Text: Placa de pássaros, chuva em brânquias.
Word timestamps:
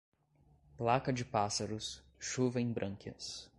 Placa 0.79 1.13
de 1.13 1.23
pássaros, 1.23 2.01
chuva 2.19 2.59
em 2.59 2.73
brânquias. 2.73 3.47